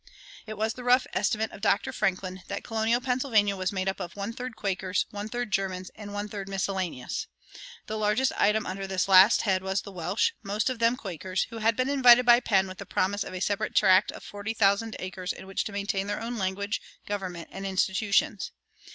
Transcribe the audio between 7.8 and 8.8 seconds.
The largest item